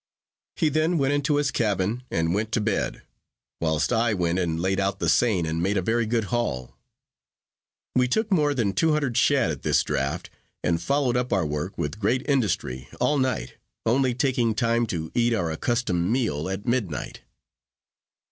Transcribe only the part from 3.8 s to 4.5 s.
I went